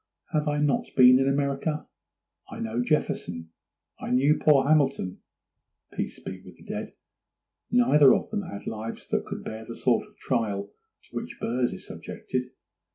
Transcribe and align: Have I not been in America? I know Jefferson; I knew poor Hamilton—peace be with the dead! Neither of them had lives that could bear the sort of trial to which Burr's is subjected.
Have 0.33 0.47
I 0.47 0.57
not 0.57 0.87
been 0.97 1.19
in 1.19 1.29
America? 1.29 1.85
I 2.49 2.59
know 2.59 2.81
Jefferson; 2.83 3.51
I 3.99 4.09
knew 4.09 4.35
poor 4.41 4.67
Hamilton—peace 4.67 6.19
be 6.23 6.41
with 6.41 6.57
the 6.57 6.65
dead! 6.65 6.95
Neither 7.69 8.11
of 8.15 8.31
them 8.31 8.41
had 8.41 8.65
lives 8.65 9.07
that 9.09 9.25
could 9.27 9.43
bear 9.43 9.63
the 9.63 9.75
sort 9.75 10.07
of 10.07 10.17
trial 10.17 10.73
to 11.03 11.09
which 11.15 11.37
Burr's 11.39 11.71
is 11.71 11.85
subjected. 11.85 12.45